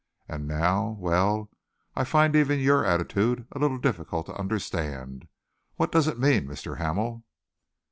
And 0.27 0.47
now 0.47 0.95
well, 0.99 1.51
I 1.95 2.05
find 2.05 2.35
even 2.35 2.59
your 2.59 2.83
attitude 2.83 3.45
a 3.51 3.59
little 3.59 3.77
difficult 3.77 4.25
to 4.25 4.33
understand. 4.35 5.27
What 5.75 5.91
does 5.91 6.07
it 6.07 6.17
mean, 6.17 6.47
Mr. 6.47 6.79
Hamel?" 6.79 7.23